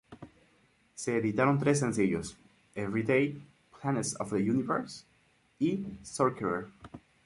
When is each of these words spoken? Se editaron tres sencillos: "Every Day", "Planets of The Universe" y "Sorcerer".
Se 0.95 1.15
editaron 1.15 1.59
tres 1.59 1.77
sencillos: 1.77 2.35
"Every 2.73 3.03
Day", 3.03 3.39
"Planets 3.79 4.19
of 4.19 4.31
The 4.31 4.39
Universe" 4.39 5.03
y 5.59 5.85
"Sorcerer". 6.01 6.69